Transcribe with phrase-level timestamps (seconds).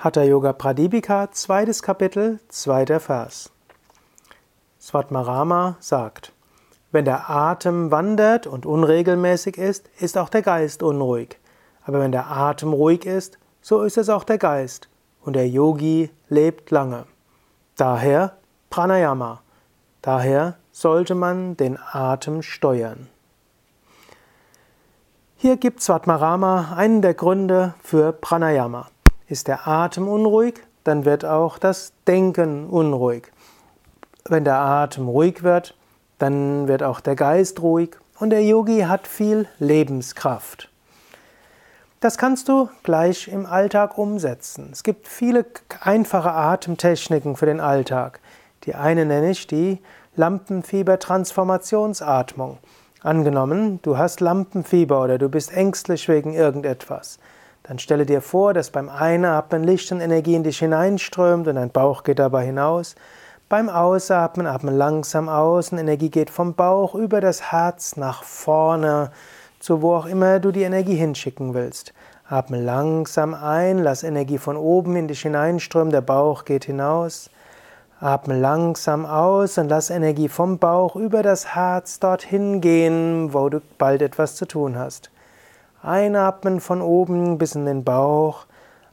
[0.00, 3.50] Hatha Yoga Pradipika, zweites Kapitel, zweiter Vers.
[4.80, 6.32] Svatmarama sagt,
[6.92, 11.40] wenn der Atem wandert und unregelmäßig ist, ist auch der Geist unruhig.
[11.84, 14.88] Aber wenn der Atem ruhig ist, so ist es auch der Geist.
[15.24, 17.04] Und der Yogi lebt lange.
[17.76, 18.36] Daher
[18.70, 19.40] Pranayama.
[20.00, 23.08] Daher sollte man den Atem steuern.
[25.36, 28.86] Hier gibt Svatmarama einen der Gründe für Pranayama.
[29.28, 30.54] Ist der Atem unruhig,
[30.84, 33.30] dann wird auch das Denken unruhig.
[34.24, 35.74] Wenn der Atem ruhig wird,
[36.18, 40.70] dann wird auch der Geist ruhig und der Yogi hat viel Lebenskraft.
[42.00, 44.70] Das kannst du gleich im Alltag umsetzen.
[44.72, 45.44] Es gibt viele
[45.80, 48.20] einfache Atemtechniken für den Alltag.
[48.64, 49.82] Die eine nenne ich die
[50.16, 52.56] Lampenfieber-Transformationsatmung.
[53.02, 57.18] Angenommen, du hast Lampenfieber oder du bist ängstlich wegen irgendetwas.
[57.68, 61.68] Dann stelle dir vor, dass beim Einatmen Licht und Energie in dich hineinströmt und dein
[61.68, 62.94] Bauch geht dabei hinaus.
[63.50, 69.10] Beim Ausatmen atme langsam aus und Energie geht vom Bauch über das Herz nach vorne,
[69.58, 71.92] zu wo auch immer du die Energie hinschicken willst.
[72.26, 77.28] Atme langsam ein, lass Energie von oben in dich hineinströmen, der Bauch geht hinaus.
[78.00, 83.60] Atme langsam aus und lass Energie vom Bauch über das Herz dorthin gehen, wo du
[83.76, 85.10] bald etwas zu tun hast.
[85.82, 88.46] Einatmen von oben bis in den Bauch,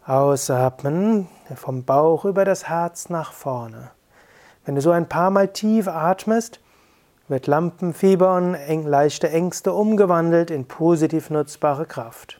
[0.06, 3.90] ausatmen vom Bauch über das Herz nach vorne.
[4.66, 6.60] Wenn du so ein paar Mal tief atmest,
[7.28, 12.40] wird Lampenfieber und leichte Ängste umgewandelt in positiv nutzbare Kraft.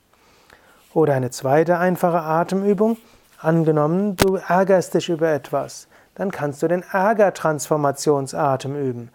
[0.94, 2.98] Oder eine zweite einfache Atemübung.
[3.40, 9.10] Angenommen, du ärgerst dich über etwas, dann kannst du den Ärgertransformationsatem üben.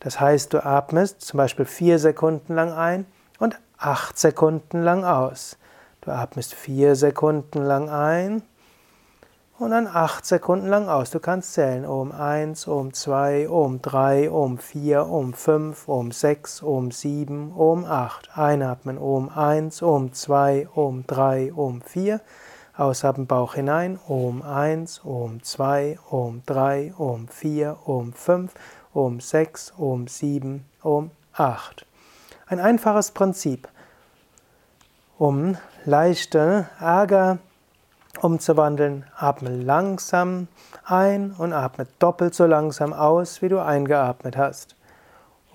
[0.00, 3.06] Das heißt, du atmest zum Beispiel vier Sekunden lang ein
[3.38, 5.58] und acht Sekunden lang aus.
[6.02, 8.42] Du atmest vier Sekunden lang ein
[9.58, 11.10] und dann acht Sekunden lang aus.
[11.10, 11.84] Du kannst zählen.
[11.84, 17.84] Ohm 1, Ohm 2, Ohm 3, Ohm 4, Ohm 5, Ohm 6, Ohm 7, Ohm
[17.84, 18.36] 8.
[18.36, 22.20] Einatmen Ohm 1, Ohm 2, Ohm 3, Ohm 4.
[22.76, 23.98] Ausatmen Bauch hinein.
[24.08, 28.52] Ohm 1, Ohm 2, Ohm 3, Ohm 4, Ohm 5,
[28.94, 31.86] Ohm 6, Ohm 7, Ohm 8.
[32.52, 33.66] Ein einfaches Prinzip,
[35.16, 37.38] um leichte Ärger
[38.20, 39.06] umzuwandeln.
[39.16, 40.48] Atme langsam
[40.84, 44.76] ein und atme doppelt so langsam aus, wie du eingeatmet hast.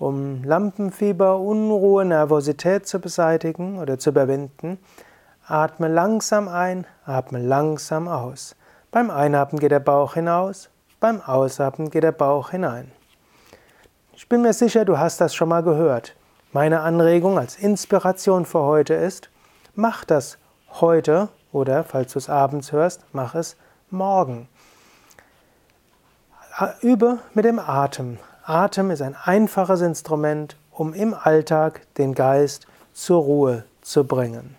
[0.00, 4.80] Um Lampenfieber, Unruhe, Nervosität zu beseitigen oder zu überwinden,
[5.46, 8.56] atme langsam ein, atme langsam aus.
[8.90, 12.90] Beim Einatmen geht der Bauch hinaus, beim Ausatmen geht der Bauch hinein.
[14.14, 16.16] Ich bin mir sicher, du hast das schon mal gehört.
[16.52, 19.28] Meine Anregung als Inspiration für heute ist,
[19.74, 20.38] mach das
[20.80, 23.56] heute oder, falls du es abends hörst, mach es
[23.90, 24.48] morgen.
[26.80, 28.16] Übe mit dem Atem.
[28.44, 34.56] Atem ist ein einfaches Instrument, um im Alltag den Geist zur Ruhe zu bringen.